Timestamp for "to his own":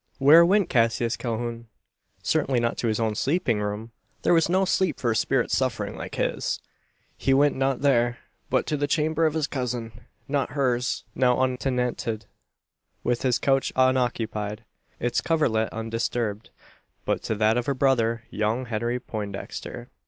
2.79-3.13